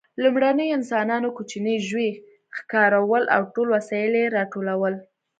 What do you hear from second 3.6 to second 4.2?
وسایل